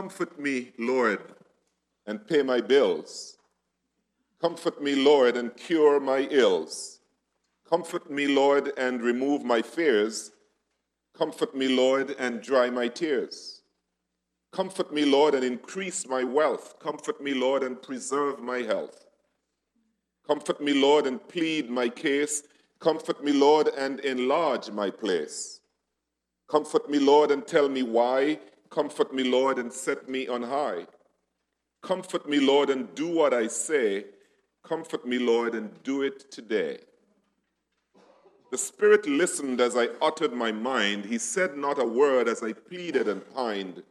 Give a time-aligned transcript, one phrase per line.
[0.00, 1.18] Comfort me, Lord,
[2.06, 3.36] and pay my bills.
[4.40, 7.00] Comfort me, Lord, and cure my ills.
[7.68, 10.30] Comfort me, Lord, and remove my fears.
[11.16, 13.62] Comfort me, Lord, and dry my tears.
[14.52, 16.78] Comfort me, Lord, and increase my wealth.
[16.78, 19.04] Comfort me, Lord, and preserve my health.
[20.24, 22.44] Comfort me, Lord, and plead my case.
[22.78, 25.58] Comfort me, Lord, and enlarge my place.
[26.48, 28.38] Comfort me, Lord, and tell me why.
[28.70, 30.86] Comfort me, Lord, and set me on high.
[31.82, 34.06] Comfort me, Lord, and do what I say.
[34.62, 36.78] Comfort me, Lord, and do it today.
[38.50, 41.04] The Spirit listened as I uttered my mind.
[41.04, 43.82] He said not a word as I pleaded and pined.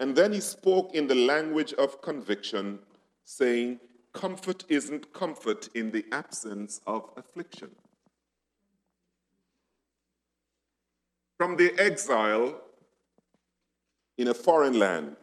[0.00, 2.80] And then he spoke in the language of conviction,
[3.24, 3.80] saying,
[4.12, 7.70] Comfort isn't comfort in the absence of affliction.
[11.36, 12.62] From the exile
[14.18, 15.16] in a foreign land,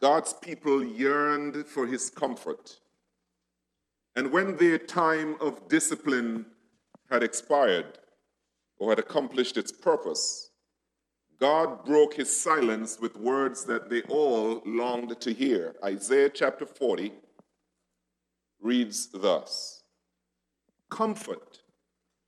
[0.00, 2.78] God's people yearned for his comfort.
[4.16, 6.46] And when their time of discipline
[7.10, 7.98] had expired
[8.78, 10.50] or had accomplished its purpose,
[11.38, 15.74] God broke his silence with words that they all longed to hear.
[15.84, 17.12] Isaiah chapter 40
[18.60, 19.82] reads thus
[20.90, 21.62] Comfort,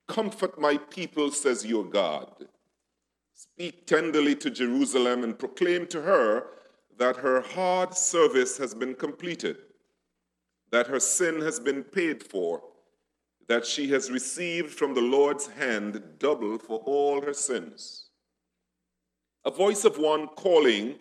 [0.08, 2.48] comfort my people, says your God.
[3.34, 6.46] Speak tenderly to Jerusalem and proclaim to her
[6.96, 9.56] that her hard service has been completed,
[10.70, 12.62] that her sin has been paid for,
[13.48, 18.04] that she has received from the Lord's hand double for all her sins
[19.44, 20.96] a voice of one calling,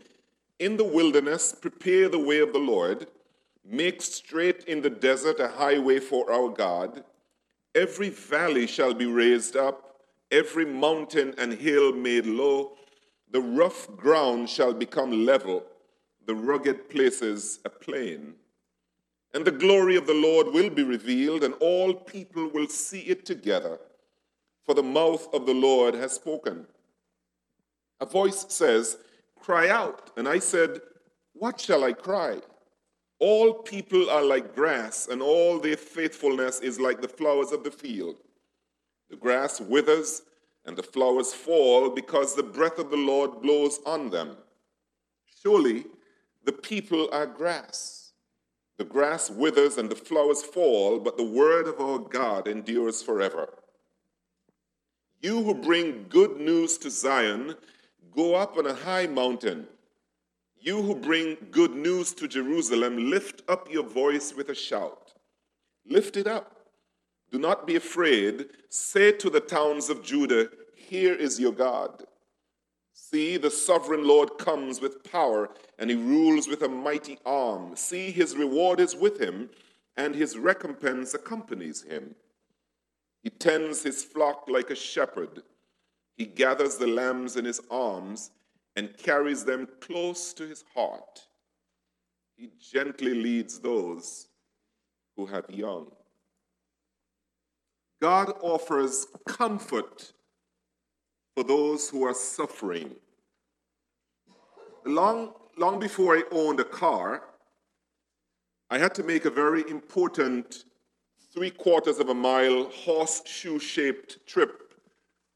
[0.59, 3.08] In the wilderness, prepare the way of the Lord,
[3.66, 7.03] make straight in the desert a highway for our God.
[7.73, 9.92] Every valley shall be raised up,
[10.34, 12.73] every mountain and hill made low.
[13.31, 15.64] The rough ground shall become level,
[16.25, 18.34] the rugged places a plain.
[19.34, 23.25] And the glory of the Lord will be revealed, and all people will see it
[23.25, 23.80] together.
[24.66, 26.68] For the mouth of the Lord has spoken.
[28.00, 28.97] A voice says,
[29.40, 30.12] Cry out.
[30.18, 30.81] And I said,
[31.34, 32.40] What shall I cry?
[33.19, 37.72] All people are like grass, and all their faithfulness is like the flowers of the
[37.72, 38.18] field.
[39.09, 40.24] The grass withers,
[40.66, 44.38] and the flowers fall because the breath of the Lord blows on them.
[45.41, 45.85] Surely
[46.46, 48.13] the people are grass.
[48.78, 53.50] The grass withers and the flowers fall, but the word of our God endures forever.
[55.22, 57.56] You who bring good news to Zion,
[58.16, 59.68] Go up on a high mountain.
[60.59, 65.13] You who bring good news to Jerusalem, lift up your voice with a shout.
[65.85, 66.62] Lift it up.
[67.33, 68.45] Do not be afraid.
[68.69, 72.03] Say to the towns of Judah, Here is your God.
[72.94, 75.49] See, the sovereign Lord comes with power,
[75.79, 77.75] and he rules with a mighty arm.
[77.75, 79.49] See, his reward is with him,
[79.97, 82.13] and his recompense accompanies him.
[83.23, 85.41] He tends his flock like a shepherd.
[86.15, 88.29] He gathers the lambs in his arms
[88.75, 91.25] and carries them close to his heart.
[92.35, 94.27] He gently leads those
[95.15, 95.88] who have young.
[98.03, 100.12] God offers comfort
[101.38, 102.96] for those who are suffering.
[104.86, 107.24] Long, long before I owned a car,
[108.69, 110.66] I had to make a very important
[111.34, 114.74] three quarters of a mile horseshoe shaped trip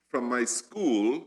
[0.10, 1.24] from my school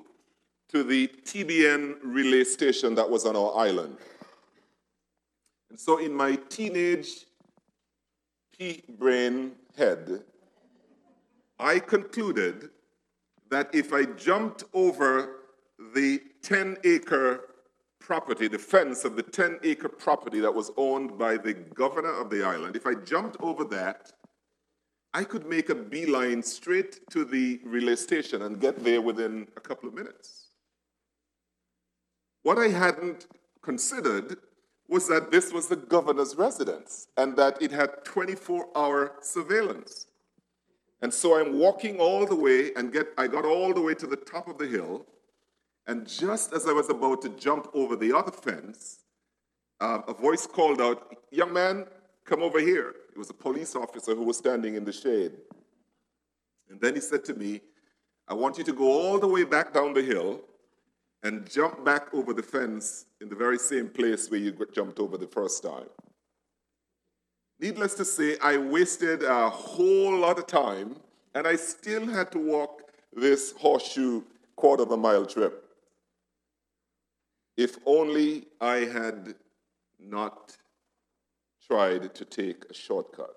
[0.68, 3.96] to the TBN relay station that was on our island.
[5.70, 7.24] And so, in my teenage
[8.58, 10.24] pea brain head,
[11.60, 12.70] I concluded
[13.50, 15.36] that if I jumped over
[15.94, 17.40] the 10 acre
[17.98, 22.30] property, the fence of the 10 acre property that was owned by the governor of
[22.30, 24.12] the island, if I jumped over that,
[25.12, 29.60] I could make a beeline straight to the relay station and get there within a
[29.60, 30.46] couple of minutes.
[32.42, 33.26] What I hadn't
[33.60, 34.36] considered
[34.88, 40.06] was that this was the governor's residence and that it had 24 hour surveillance.
[41.02, 44.06] And so I'm walking all the way and get, I got all the way to
[44.06, 45.06] the top of the hill.
[45.86, 48.98] And just as I was about to jump over the other fence,
[49.80, 51.86] uh, a voice called out, Young man,
[52.24, 52.94] come over here.
[53.12, 55.32] It was a police officer who was standing in the shade.
[56.68, 57.62] And then he said to me,
[58.28, 60.42] I want you to go all the way back down the hill
[61.22, 65.16] and jump back over the fence in the very same place where you jumped over
[65.16, 65.88] the first time.
[67.60, 70.96] Needless to say, I wasted a whole lot of time
[71.34, 74.22] and I still had to walk this horseshoe
[74.56, 75.64] quarter of a mile trip.
[77.58, 79.34] If only I had
[79.98, 80.56] not
[81.66, 83.36] tried to take a shortcut.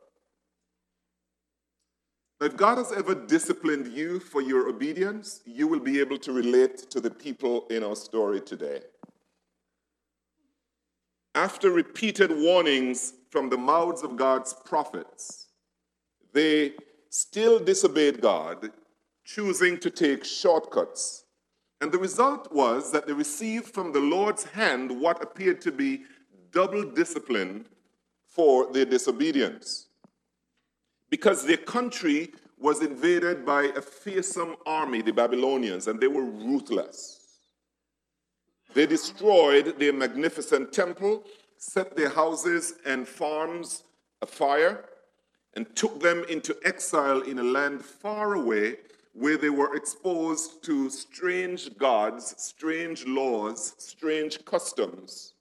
[2.39, 6.89] If God has ever disciplined you for your obedience, you will be able to relate
[6.91, 8.81] to the people in our story today.
[11.35, 15.47] After repeated warnings from the mouths of God's prophets,
[16.33, 16.73] they
[17.09, 18.69] still disobeyed God,
[19.25, 21.23] choosing to take shortcuts.
[21.81, 26.03] And the result was that they received from the Lord's hand what appeared to be
[26.51, 27.65] double discipline
[28.27, 29.87] for their disobedience.
[31.09, 37.19] Because their country was invaded by a fearsome army, the Babylonians, and they were ruthless.
[38.75, 41.23] They destroyed their magnificent temple,
[41.63, 43.83] set their houses and farms
[44.21, 44.85] afire,
[45.55, 48.75] and took them into exile in a land far away
[49.13, 55.35] where they were exposed to strange gods, strange laws, strange customs.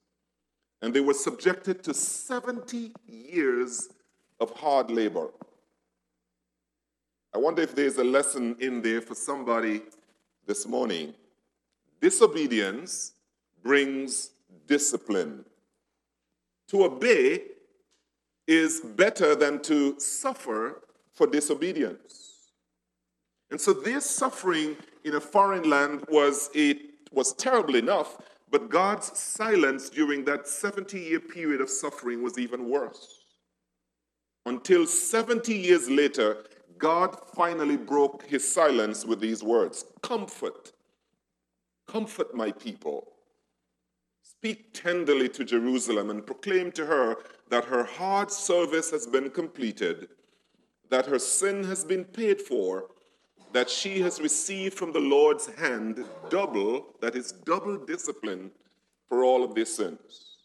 [0.81, 3.89] And they were subjected to 70 years
[4.39, 5.29] of hard labor.
[7.35, 9.83] I wonder if there's a lesson in there for somebody
[10.47, 11.15] this morning.
[12.01, 13.15] Disobedience
[13.63, 14.31] brings
[14.67, 15.47] discipline.
[16.69, 17.43] To obey
[18.47, 20.83] is better than to suffer
[21.13, 22.51] for disobedience.
[23.51, 26.79] And so their suffering in a foreign land was, it
[27.13, 28.17] was terrible enough,
[28.51, 33.25] but God's silence during that 70 year period of suffering was even worse.
[34.47, 36.45] Until 70 years later,
[36.79, 40.73] God finally broke his silence with these words Comfort,
[41.87, 43.12] comfort my people.
[44.43, 47.19] Speak tenderly to Jerusalem and proclaim to her
[47.49, 50.09] that her hard service has been completed,
[50.91, 52.87] that her sin has been paid for,
[53.53, 58.51] that she has received from the Lord's hand double, that is, double discipline
[59.09, 60.39] for all of their sins.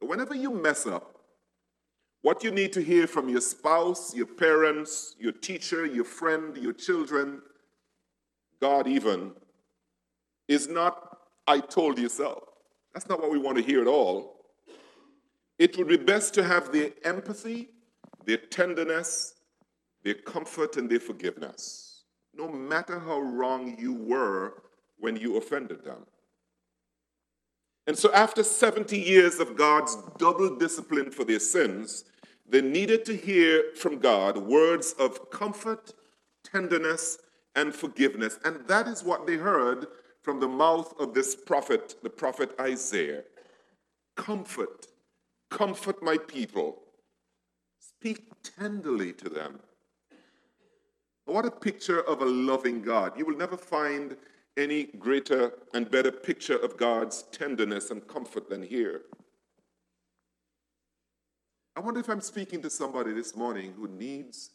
[0.00, 1.20] Whenever you mess up,
[2.20, 6.74] what you need to hear from your spouse, your parents, your teacher, your friend, your
[6.74, 7.40] children,
[8.60, 9.32] God even,
[10.48, 12.48] is not, I told you so.
[12.92, 14.36] That's not what we want to hear at all.
[15.58, 17.68] It would be best to have their empathy,
[18.24, 19.34] their tenderness,
[20.02, 22.04] their comfort, and their forgiveness,
[22.34, 24.62] no matter how wrong you were
[24.98, 26.06] when you offended them.
[27.86, 32.04] And so, after 70 years of God's double discipline for their sins,
[32.48, 35.92] they needed to hear from God words of comfort,
[36.44, 37.18] tenderness,
[37.54, 38.38] and forgiveness.
[38.44, 39.86] And that is what they heard
[40.22, 43.22] from the mouth of this prophet, the prophet Isaiah.
[44.16, 44.86] Comfort,
[45.50, 46.82] comfort my people.
[47.78, 49.60] Speak tenderly to them.
[51.24, 53.16] What a picture of a loving God.
[53.16, 54.16] You will never find
[54.56, 59.02] any greater and better picture of God's tenderness and comfort than here.
[61.76, 64.50] I wonder if I'm speaking to somebody this morning who needs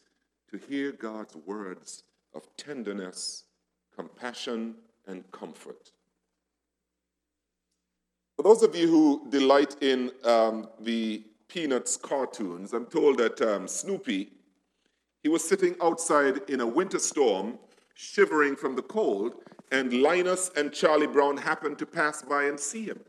[0.50, 2.04] to hear God's words
[2.34, 3.44] of tenderness,
[3.96, 4.74] compassion,
[5.06, 5.90] and comfort.
[8.36, 13.66] For those of you who delight in um, the Peanuts cartoons, I'm told that um,
[13.66, 14.30] Snoopy,
[15.22, 17.58] he was sitting outside in a winter storm,
[17.94, 19.36] shivering from the cold,
[19.72, 23.00] and Linus and Charlie Brown happened to pass by and see him.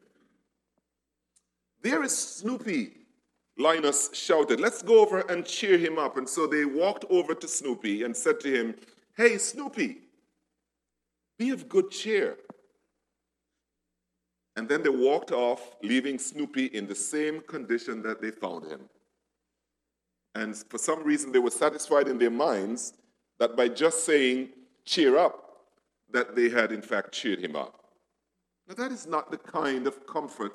[1.82, 2.94] There is Snoopy,
[3.58, 6.18] Linus shouted, Let's go over and cheer him up.
[6.18, 8.76] And so they walked over to Snoopy and said to him,
[9.16, 9.98] Hey, Snoopy,
[11.38, 12.38] be of good cheer.
[14.56, 18.82] And then they walked off, leaving Snoopy in the same condition that they found him.
[20.34, 22.94] And for some reason, they were satisfied in their minds
[23.40, 24.50] that by just saying,
[24.84, 25.44] cheer up,
[26.12, 27.84] that they had in fact cheered him up.
[28.68, 30.54] Now, that is not the kind of comfort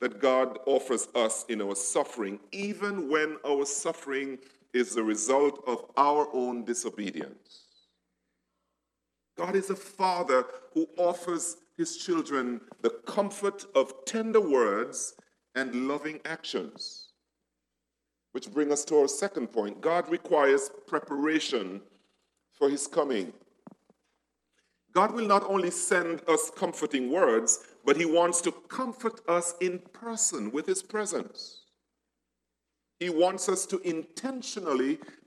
[0.00, 4.38] that God offers us in our suffering, even when our suffering
[4.72, 7.61] is the result of our own disobedience.
[9.36, 15.14] God is a father who offers his children the comfort of tender words
[15.54, 17.08] and loving actions.
[18.32, 21.82] Which brings us to our second point God requires preparation
[22.58, 23.32] for his coming.
[24.92, 29.78] God will not only send us comforting words, but He wants to comfort us in
[29.92, 31.62] person with His presence.
[32.98, 34.98] He wants us to intentionally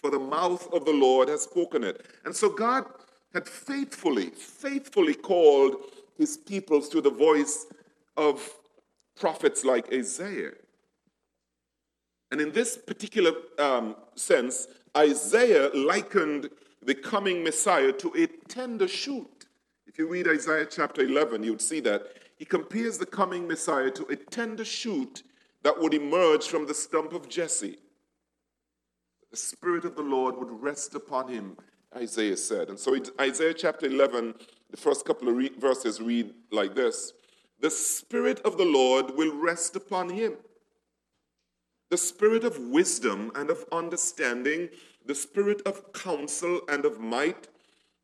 [0.00, 2.06] for the mouth of the Lord has spoken it.
[2.24, 2.84] And so God
[3.34, 5.76] had faithfully, faithfully called
[6.16, 7.66] his people through the voice
[8.16, 8.42] of
[9.18, 10.52] prophets like Isaiah.
[12.30, 16.50] And in this particular um, sense, Isaiah likened
[16.82, 19.46] the coming Messiah to a tender shoot.
[19.86, 22.02] If you read Isaiah chapter 11, you would see that.
[22.36, 25.22] He compares the coming Messiah to a tender shoot
[25.62, 27.78] that would emerge from the stump of Jesse.
[29.30, 31.56] The Spirit of the Lord would rest upon him,
[31.96, 32.68] Isaiah said.
[32.68, 34.34] And so Isaiah chapter 11,
[34.70, 37.12] the first couple of re- verses read like this
[37.60, 40.34] The Spirit of the Lord will rest upon him
[41.90, 44.68] the spirit of wisdom and of understanding,
[45.04, 47.48] the spirit of counsel and of might,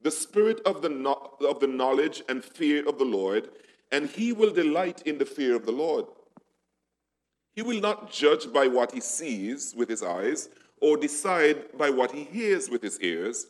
[0.03, 3.49] the spirit of the, no- of the knowledge and fear of the Lord,
[3.93, 6.07] and he will delight in the fear of the Lord.
[7.55, 10.49] He will not judge by what he sees with his eyes
[10.81, 13.47] or decide by what he hears with his ears,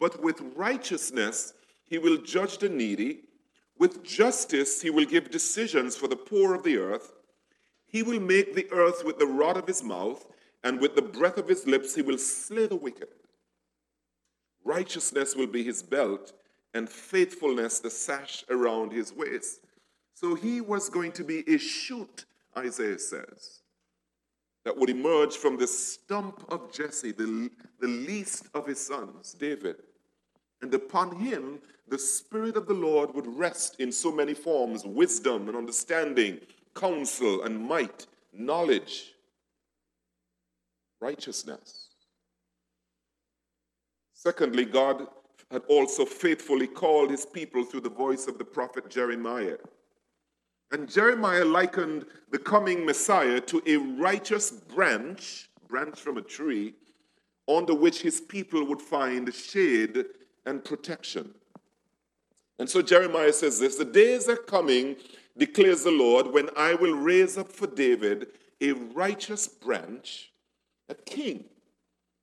[0.00, 1.52] but with righteousness
[1.84, 3.20] he will judge the needy.
[3.78, 7.12] With justice he will give decisions for the poor of the earth.
[7.86, 10.26] He will make the earth with the rod of his mouth,
[10.62, 13.08] and with the breath of his lips he will slay the wicked.
[14.64, 16.32] Righteousness will be his belt,
[16.72, 19.60] and faithfulness the sash around his waist.
[20.14, 22.24] So he was going to be a shoot,
[22.56, 23.60] Isaiah says,
[24.64, 29.76] that would emerge from the stump of Jesse, the, the least of his sons, David.
[30.62, 35.48] And upon him, the Spirit of the Lord would rest in so many forms wisdom
[35.48, 36.40] and understanding,
[36.74, 39.12] counsel and might, knowledge,
[41.00, 41.90] righteousness.
[44.14, 45.06] Secondly, God
[45.50, 49.58] had also faithfully called his people through the voice of the prophet Jeremiah.
[50.72, 56.74] And Jeremiah likened the coming Messiah to a righteous branch, branch from a tree,
[57.48, 60.04] under which his people would find shade
[60.46, 61.34] and protection.
[62.58, 64.96] And so Jeremiah says this The days are coming
[65.36, 68.28] declares the Lord, when I will raise up for David
[68.60, 70.32] a righteous branch,
[70.88, 71.44] a king,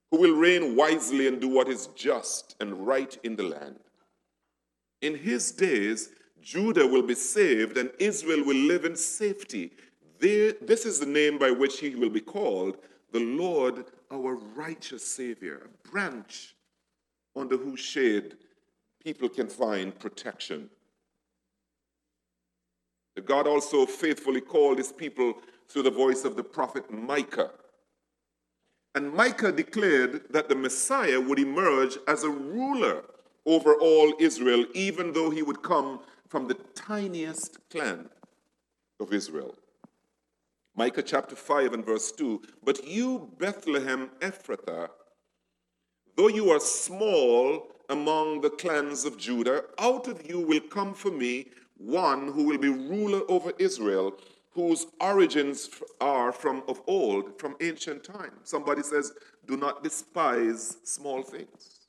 [0.10, 3.80] who will reign wisely and do what is just and right in the land.
[5.02, 6.10] In his days,
[6.42, 9.72] Judah will be saved and Israel will live in safety.
[10.20, 12.78] This is the name by which he will be called
[13.12, 16.56] the Lord, our righteous Savior, a branch
[17.36, 18.38] under whose shade
[19.04, 20.70] people can find protection.
[23.26, 25.34] God also faithfully called his people
[25.68, 27.52] through the voice of the prophet Micah.
[28.96, 33.04] And Micah declared that the Messiah would emerge as a ruler
[33.46, 36.00] over all Israel, even though he would come
[36.32, 38.10] from the tiniest clan
[39.02, 39.54] of Israel.
[40.78, 44.88] Micah chapter 5 and verse 2 But you, Bethlehem Ephrathah,
[46.16, 51.12] though you are small among the clans of Judah, out of you will come for
[51.12, 54.14] me one who will be ruler over Israel,
[54.52, 55.70] whose origins
[56.00, 58.40] are from of old, from ancient times.
[58.46, 59.12] Somebody says,
[59.48, 61.81] Do not despise small things.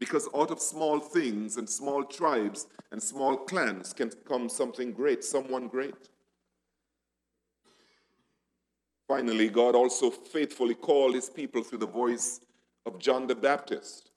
[0.00, 5.22] Because out of small things and small tribes and small clans can come something great,
[5.22, 5.94] someone great.
[9.06, 12.40] Finally, God also faithfully called his people through the voice
[12.86, 14.10] of John the Baptist,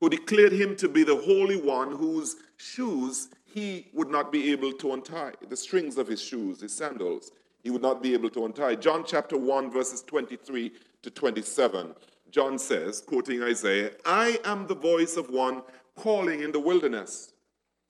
[0.00, 4.72] who declared him to be the Holy One whose shoes he would not be able
[4.72, 7.30] to untie the strings of his shoes, his sandals.
[7.62, 8.74] He would not be able to untie.
[8.74, 10.72] John chapter 1, verses 23
[11.02, 11.94] to 27.
[12.32, 15.62] John says, quoting Isaiah, I am the voice of one
[15.96, 17.34] calling in the wilderness.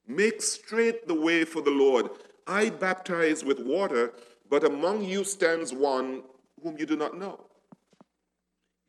[0.07, 2.11] Make straight the way for the Lord.
[2.47, 4.13] I baptize with water,
[4.51, 6.25] but among you stands one
[6.61, 7.47] whom you do not know.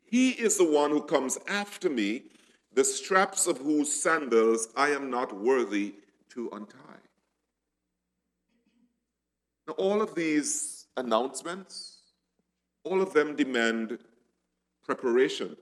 [0.02, 2.24] He is the one who comes after me,
[2.72, 5.94] the straps of whose sandals I am not worthy
[6.30, 6.78] to untie.
[9.68, 12.02] Now, all of these announcements,
[12.82, 14.00] all of them demand
[14.84, 15.56] preparation.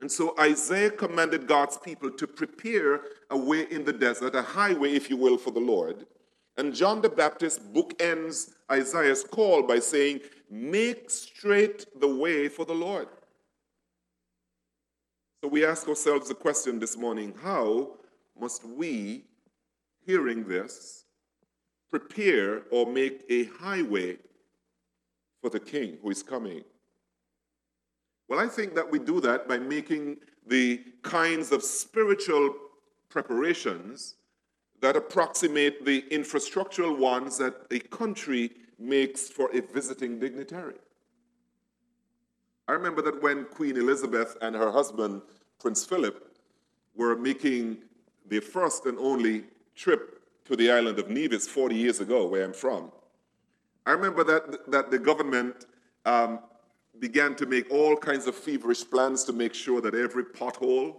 [0.00, 3.00] And so Isaiah commanded God's people to prepare
[3.30, 6.06] a way in the desert, a highway, if you will, for the Lord.
[6.56, 12.74] And John the Baptist bookends Isaiah's call by saying, Make straight the way for the
[12.74, 13.08] Lord.
[15.42, 17.96] So we ask ourselves the question this morning how
[18.38, 19.24] must we,
[20.06, 21.04] hearing this,
[21.90, 24.18] prepare or make a highway
[25.40, 26.62] for the king who is coming?
[28.28, 32.54] Well, I think that we do that by making the kinds of spiritual
[33.08, 34.16] preparations
[34.80, 40.74] that approximate the infrastructural ones that a country makes for a visiting dignitary.
[42.66, 45.22] I remember that when Queen Elizabeth and her husband,
[45.60, 46.36] Prince Philip,
[46.96, 47.78] were making
[48.26, 52.52] their first and only trip to the island of Nevis 40 years ago, where I'm
[52.52, 52.90] from,
[53.86, 55.66] I remember that, that the government
[56.06, 56.40] um,
[57.00, 60.96] began to make all kinds of feverish plans to make sure that every pothole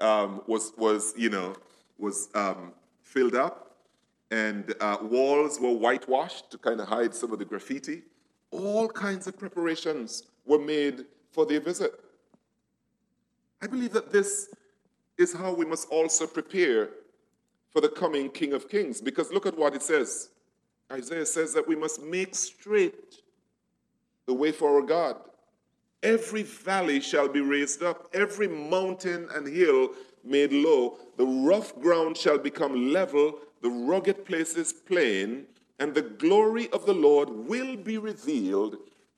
[0.00, 1.54] um, was, was, you know,
[1.98, 3.76] was um, filled up,
[4.30, 8.02] and uh, walls were whitewashed to kind of hide some of the graffiti.
[8.50, 11.92] All kinds of preparations were made for their visit.
[13.62, 14.50] I believe that this
[15.16, 16.90] is how we must also prepare
[17.70, 20.30] for the coming King of Kings, because look at what it says.
[20.92, 23.22] Isaiah says that we must make straight
[24.26, 25.16] the way for our God.
[26.02, 29.90] Every valley shall be raised up, every mountain and hill
[30.22, 30.98] made low.
[31.16, 35.46] The rough ground shall become level, the rugged places plain,
[35.78, 38.76] and the glory of the Lord will be revealed,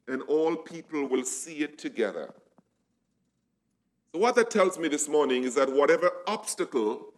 [0.08, 2.32] and all people will see it together.
[4.12, 7.12] So, what that tells me this morning is that whatever obstacle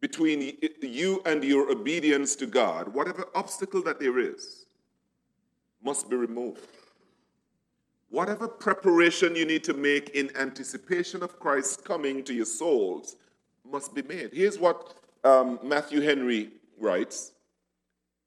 [0.00, 4.66] between you and your obedience to God, whatever obstacle that there is,
[5.82, 6.66] must be removed.
[8.08, 13.16] Whatever preparation you need to make in anticipation of Christ's coming to your souls
[13.64, 14.30] must be made.
[14.32, 17.32] Here's what um, Matthew Henry writes.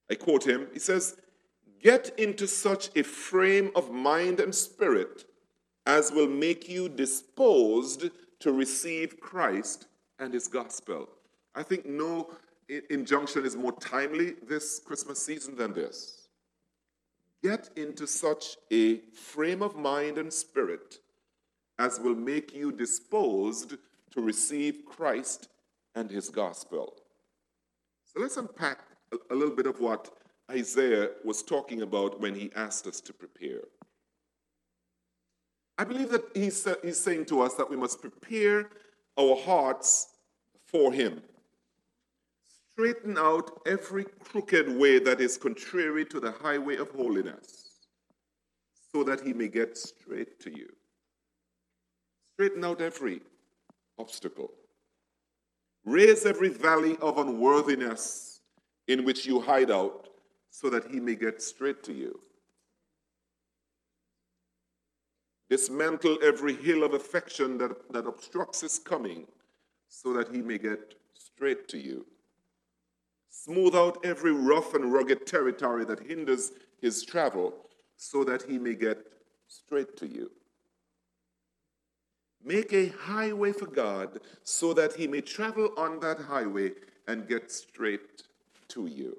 [0.09, 0.67] I quote him.
[0.73, 1.17] He says,
[1.81, 5.25] Get into such a frame of mind and spirit
[5.85, 9.87] as will make you disposed to receive Christ
[10.19, 11.09] and his gospel.
[11.55, 12.31] I think no
[12.89, 16.22] injunction is more timely this Christmas season than this
[17.43, 20.99] get into such a frame of mind and spirit
[21.77, 23.75] as will make you disposed
[24.11, 25.49] to receive Christ
[25.95, 26.93] and his gospel.
[28.05, 28.79] So let's unpack
[29.29, 30.09] a little bit of what
[30.49, 33.61] Isaiah was talking about when he asked us to prepare.
[35.77, 38.69] I believe that he's, he's saying to us that we must prepare
[39.19, 40.07] our hearts
[40.67, 41.21] for him
[42.73, 47.87] straighten out every crooked way that is contrary to the highway of holiness,
[48.91, 50.67] so that he may get straight to you.
[52.33, 53.21] Straighten out every
[53.99, 54.51] obstacle.
[55.85, 58.41] Raise every valley of unworthiness
[58.87, 60.09] in which you hide out,
[60.49, 62.19] so that he may get straight to you.
[65.49, 69.27] Dismantle every hill of affection that, that obstructs his coming,
[69.89, 72.05] so that he may get straight to you.
[73.35, 77.51] Smooth out every rough and rugged territory that hinders his travel
[77.97, 79.07] so that he may get
[79.47, 80.29] straight to you.
[82.45, 86.73] Make a highway for God so that he may travel on that highway
[87.07, 88.21] and get straight
[88.67, 89.17] to you.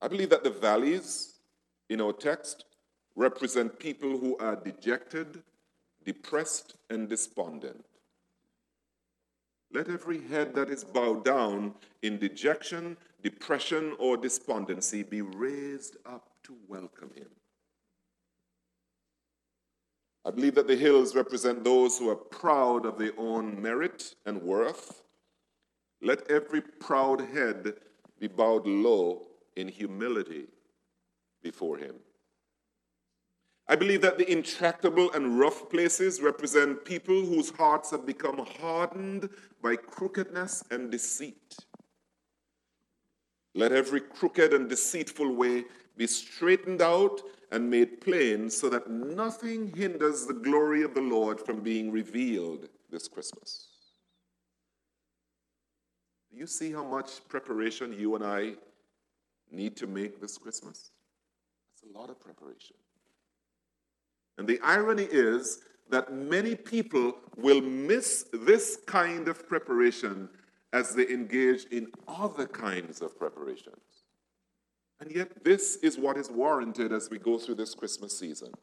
[0.00, 1.40] I believe that the valleys
[1.88, 2.64] in our text
[3.16, 5.42] represent people who are dejected,
[6.04, 7.84] depressed, and despondent.
[9.72, 16.30] Let every head that is bowed down in dejection, depression, or despondency be raised up
[16.44, 17.28] to welcome him.
[20.24, 24.42] I believe that the hills represent those who are proud of their own merit and
[24.42, 25.02] worth.
[26.02, 27.74] Let every proud head
[28.18, 29.22] be bowed low
[29.56, 30.46] in humility
[31.42, 31.94] before him.
[33.70, 39.30] I believe that the intractable and rough places represent people whose hearts have become hardened
[39.62, 41.54] by crookedness and deceit.
[43.54, 47.20] Let every crooked and deceitful way be straightened out
[47.52, 52.68] and made plain so that nothing hinders the glory of the Lord from being revealed
[52.90, 53.68] this Christmas.
[56.32, 58.54] Do you see how much preparation you and I
[59.52, 60.90] need to make this Christmas?
[61.72, 62.74] It's a lot of preparation.
[64.40, 65.58] And the irony is
[65.90, 70.30] that many people will miss this kind of preparation
[70.72, 73.76] as they engage in other kinds of preparations.
[74.98, 78.54] And yet, this is what is warranted as we go through this Christmas season.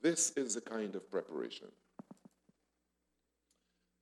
[0.00, 1.68] This is the kind of preparation.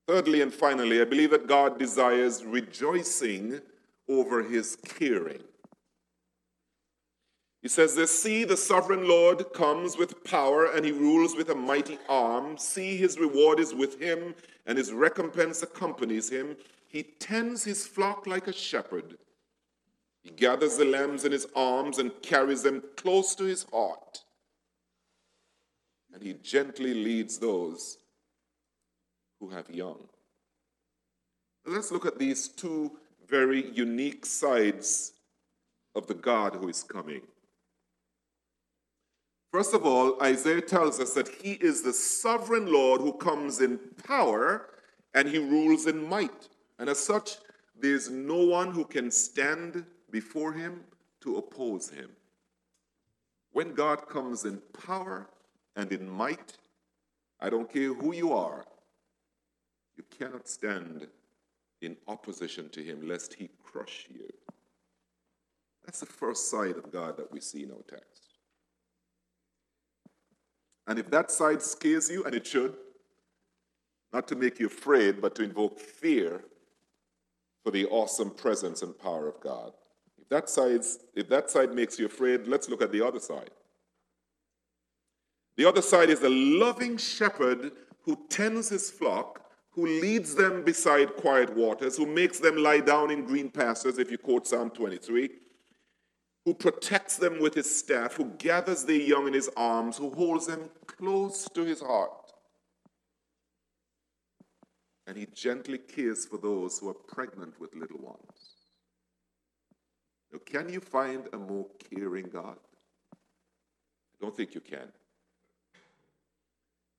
[0.06, 3.60] Thirdly and finally, I believe that God desires rejoicing
[4.08, 5.42] over his caring.
[7.66, 11.54] He says this See, the sovereign Lord comes with power and he rules with a
[11.56, 12.56] mighty arm.
[12.56, 16.56] See, his reward is with him and his recompense accompanies him.
[16.86, 19.18] He tends his flock like a shepherd.
[20.22, 24.20] He gathers the lambs in his arms and carries them close to his heart.
[26.14, 27.98] And he gently leads those
[29.40, 30.06] who have young.
[31.66, 32.92] Let's look at these two
[33.28, 35.14] very unique sides
[35.96, 37.22] of the God who is coming.
[39.56, 43.78] First of all, Isaiah tells us that he is the sovereign Lord who comes in
[44.06, 44.68] power
[45.14, 46.48] and he rules in might.
[46.78, 47.38] And as such,
[47.74, 50.84] there's no one who can stand before him
[51.22, 52.10] to oppose him.
[53.52, 55.26] When God comes in power
[55.74, 56.58] and in might,
[57.40, 58.66] I don't care who you are,
[59.96, 61.06] you cannot stand
[61.80, 64.28] in opposition to him lest he crush you.
[65.86, 68.25] That's the first side of God that we see in our text.
[70.86, 72.76] And if that side scares you, and it should,
[74.12, 76.44] not to make you afraid, but to invoke fear
[77.64, 79.72] for the awesome presence and power of God.
[80.20, 83.50] If that, side's, if that side makes you afraid, let's look at the other side.
[85.56, 87.72] The other side is the loving shepherd
[88.02, 93.10] who tends his flock, who leads them beside quiet waters, who makes them lie down
[93.10, 95.28] in green pastures, if you quote Psalm 23,
[96.46, 100.46] who protects them with his staff, who gathers the young in his arms, who holds
[100.46, 102.12] them close to his heart.
[105.08, 108.54] And he gently cares for those who are pregnant with little ones.
[110.32, 112.58] Now, can you find a more caring God?
[113.12, 113.16] I
[114.20, 114.92] don't think you can.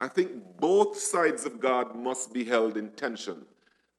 [0.02, 3.46] I think both sides of God must be held in tension.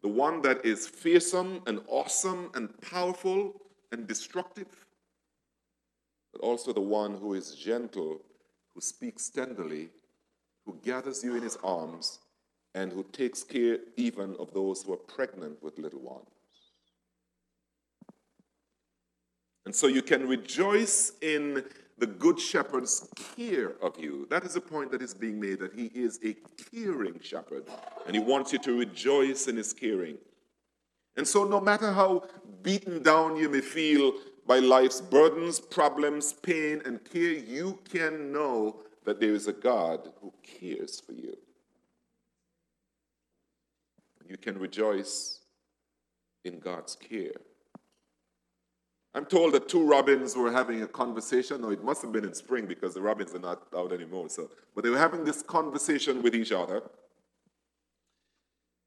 [0.03, 4.85] The one that is fearsome and awesome and powerful and destructive,
[6.33, 8.21] but also the one who is gentle,
[8.75, 9.89] who speaks tenderly,
[10.65, 12.19] who gathers you in his arms,
[12.75, 16.29] and who takes care even of those who are pregnant with little ones.
[19.65, 21.65] And so you can rejoice in
[21.99, 24.27] the good shepherd's care of you.
[24.31, 26.37] That is a point that is being made that he is a
[26.73, 27.65] caring shepherd,
[28.07, 30.17] and he wants you to rejoice in his caring.
[31.17, 32.25] And so, no matter how
[32.63, 34.13] beaten down you may feel
[34.49, 40.09] by life's burdens, problems, pain, and care, you can know that there is a God
[40.23, 41.37] who cares for you.
[44.27, 45.41] You can rejoice
[46.45, 47.33] in God's care.
[49.15, 52.35] I'm told that two robins were having a conversation, or it must have been in
[52.35, 54.31] spring because the robins are not out anymore.
[54.31, 56.83] So, but they were having this conversation with each other.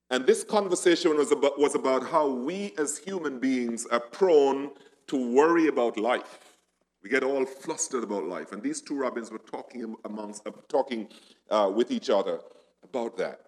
[0.09, 4.71] And this conversation was about, was about how we as human beings are prone
[5.11, 6.55] to worry about life.
[7.03, 8.53] We get all flustered about life.
[8.53, 11.09] And these two robins were talking amongst, uh, talking
[11.49, 12.39] uh, with each other
[12.81, 13.41] about that.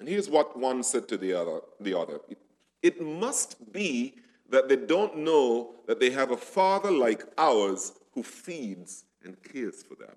[0.00, 1.60] And here's what one said to the other.
[1.80, 2.20] The other.
[2.30, 2.38] It,
[2.82, 4.14] it must be
[4.48, 9.82] that they don't know that they have a father like ours who feeds and cares
[9.82, 10.16] for them.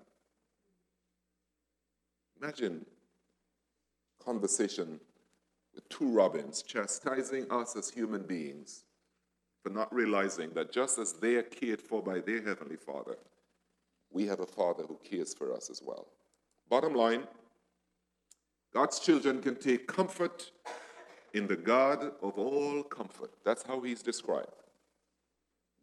[2.40, 2.86] Imagine
[4.24, 5.00] conversation
[5.74, 8.84] with two robins chastising us as human beings
[9.62, 13.16] for not realizing that just as they are cared for by their Heavenly Father,
[14.10, 16.06] we have a Father who cares for us as well.
[16.68, 17.24] Bottom line
[18.72, 20.50] God's children can take comfort
[21.34, 23.30] in the God of all comfort.
[23.44, 24.48] That's how he's described.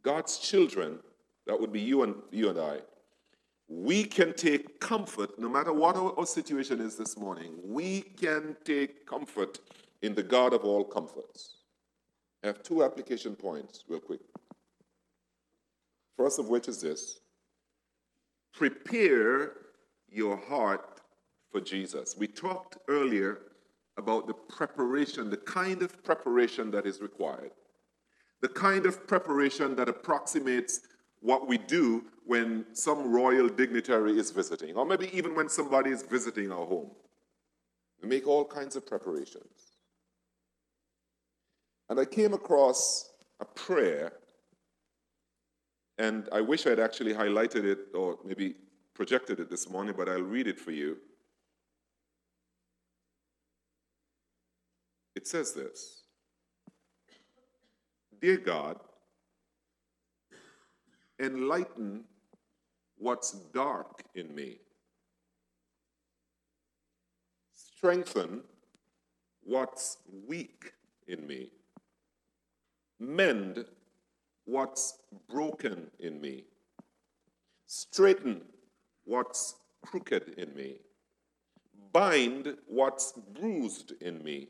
[0.01, 0.99] God's children,
[1.45, 2.79] that would be you and, you and I,
[3.67, 7.53] we can take comfort no matter what our, our situation is this morning.
[7.63, 9.59] We can take comfort
[10.01, 11.58] in the God of all comforts.
[12.43, 14.21] I have two application points, real quick.
[16.17, 17.19] First of which is this
[18.53, 19.53] prepare
[20.09, 21.01] your heart
[21.51, 22.15] for Jesus.
[22.17, 23.39] We talked earlier
[23.97, 27.51] about the preparation, the kind of preparation that is required,
[28.41, 30.81] the kind of preparation that approximates
[31.21, 36.03] what we do when some royal dignitary is visiting, or maybe even when somebody is
[36.03, 36.91] visiting our home.
[38.01, 39.68] We make all kinds of preparations.
[41.89, 44.13] And I came across a prayer,
[45.97, 48.55] and I wish I'd actually highlighted it or maybe
[48.93, 50.97] projected it this morning, but I'll read it for you.
[55.15, 56.03] It says this
[58.21, 58.79] Dear God,
[61.19, 62.03] enlighten
[62.97, 64.59] what's dark in me,
[67.55, 68.43] strengthen
[69.43, 69.97] what's
[70.27, 70.73] weak
[71.07, 71.49] in me
[72.99, 73.65] mend
[74.45, 76.43] what's broken in me,
[77.65, 78.41] straighten
[79.05, 80.77] what's crooked in me,
[81.93, 84.49] bind what's bruised in me,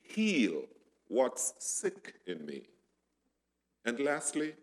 [0.00, 0.62] heal
[1.08, 2.62] what's sick in me,
[3.84, 4.54] and lastly,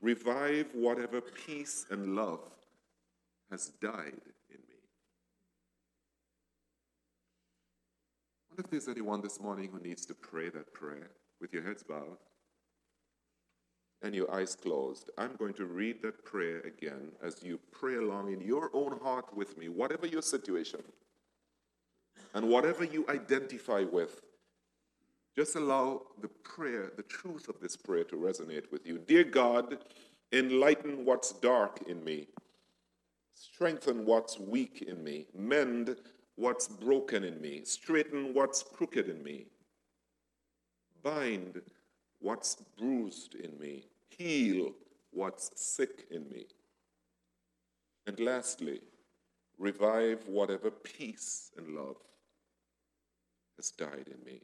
[0.00, 2.40] revive whatever peace and love
[3.50, 4.80] has died in me.
[8.42, 11.62] I wonder if there's anyone this morning who needs to pray that prayer with your
[11.62, 12.18] heads bowed.
[14.02, 18.32] and your eyes closed, I'm going to read that prayer again as you pray along
[18.32, 20.80] in your own heart with me, whatever your situation
[22.34, 24.22] and whatever you identify with.
[25.36, 28.98] Just allow the prayer, the truth of this prayer to resonate with you.
[28.98, 29.78] Dear God,
[30.32, 32.28] enlighten what's dark in me,
[33.34, 35.96] strengthen what's weak in me, mend
[36.36, 39.46] what's broken in me, straighten what's crooked in me,
[41.02, 41.60] bind
[42.20, 44.72] what's bruised in me, heal
[45.10, 46.46] what's sick in me.
[48.06, 48.80] And lastly,
[49.58, 51.96] revive whatever peace and love
[53.56, 54.40] has died in me.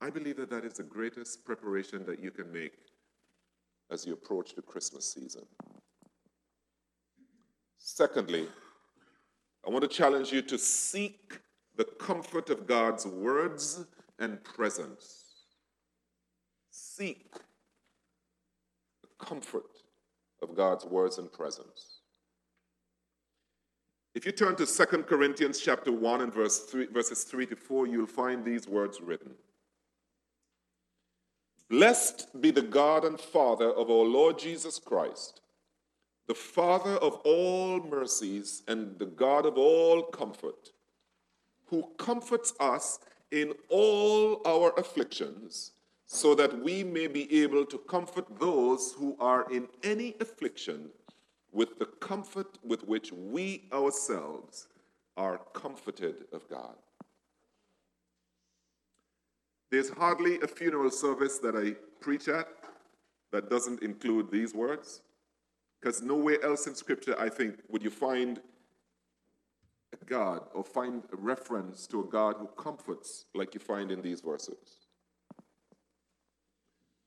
[0.00, 2.72] I believe that that is the greatest preparation that you can make
[3.90, 5.44] as you approach the Christmas season.
[7.76, 8.46] Secondly,
[9.66, 11.40] I want to challenge you to seek
[11.76, 13.84] the comfort of God's words
[14.20, 15.24] and presence.
[16.70, 17.32] Seek
[19.02, 19.64] the comfort
[20.42, 22.00] of God's words and presence.
[24.14, 27.86] If you turn to 2 Corinthians chapter 1 and verse 3, verses 3 to 4,
[27.86, 29.32] you'll find these words written.
[31.68, 35.40] Blessed be the God and Father of our Lord Jesus Christ
[36.30, 40.70] the Father of all mercies and the God of all comfort,
[41.66, 45.72] who comforts us in all our afflictions,
[46.06, 50.90] so that we may be able to comfort those who are in any affliction
[51.52, 54.66] with the comfort with which we ourselves
[55.16, 56.74] are comforted of God.
[59.70, 62.48] There's hardly a funeral service that I preach at
[63.32, 65.02] that doesn't include these words.
[65.80, 68.40] Because nowhere else in Scripture, I think, would you find
[69.92, 74.02] a God or find a reference to a God who comforts like you find in
[74.02, 74.86] these verses.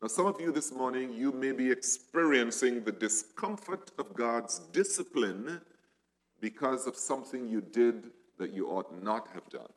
[0.02, 5.62] Now, some of you this morning, you may be experiencing the discomfort of God's discipline
[6.42, 9.72] because of something you did that you ought not have done.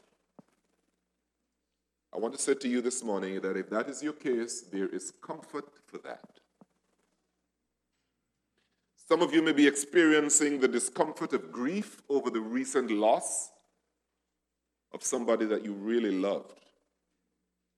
[2.13, 4.89] I want to say to you this morning that if that is your case, there
[4.89, 6.41] is comfort for that.
[9.09, 13.51] Some of you may be experiencing the discomfort of grief over the recent loss
[14.93, 16.59] of somebody that you really loved.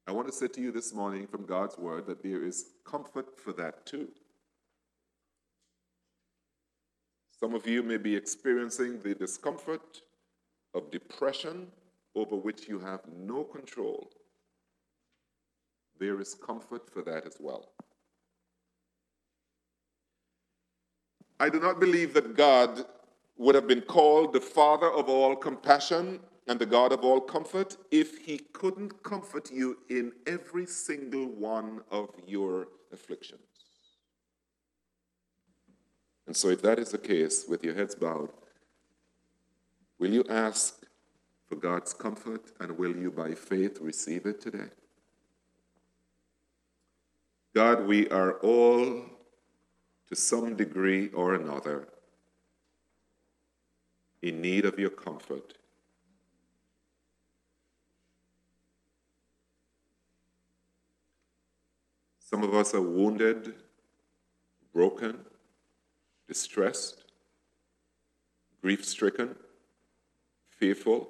[0.07, 3.39] I want to say to you this morning from God's word that there is comfort
[3.39, 4.09] for that too.
[7.39, 10.01] Some of you may be experiencing the discomfort
[10.75, 11.67] of depression
[12.15, 14.11] over which you have no control.
[16.01, 17.69] There is comfort for that as well.
[21.41, 22.85] I do not believe that God
[23.37, 27.77] would have been called the Father of all compassion and the God of all comfort
[27.91, 33.41] if he couldn't comfort you in every single one of your afflictions.
[36.27, 38.31] And so, if that is the case, with your heads bowed,
[39.99, 40.85] will you ask
[41.49, 44.69] for God's comfort and will you, by faith, receive it today?
[47.55, 49.05] God, we are all
[50.09, 51.89] to some degree or another
[54.23, 55.55] in need of your comfort.
[62.19, 63.55] Some of us are wounded,
[64.75, 65.19] broken,
[66.27, 67.05] distressed,
[68.61, 69.35] grief stricken,
[70.51, 71.09] fearful.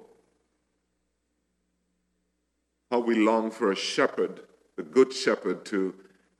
[2.89, 4.41] How we long for a shepherd,
[4.75, 5.93] the good shepherd, to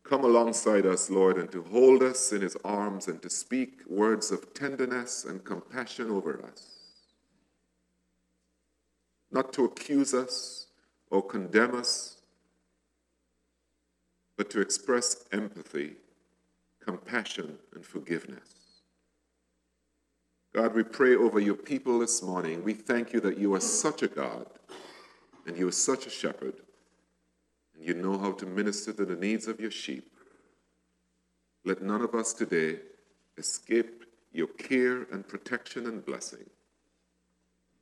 [0.10, 4.32] come alongside us, Lord, and to hold us in his arms and to speak words
[4.32, 6.80] of tenderness and compassion over us.
[9.32, 10.65] Not to accuse us
[11.12, 12.17] or condemn us,
[14.36, 15.93] but to express empathy,
[16.84, 18.56] compassion, and forgiveness.
[20.56, 22.63] God, we pray over your people this morning.
[22.63, 24.48] We thank you that you are such a God
[25.45, 26.56] and you are such a shepherd
[27.79, 30.11] and you know how to minister to the needs of your sheep.
[31.63, 32.79] Let none of us today
[33.37, 36.45] escape your care and protection and blessing.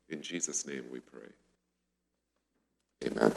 [0.09, 1.29] In Jesus' name we pray.
[3.05, 3.33] Amen.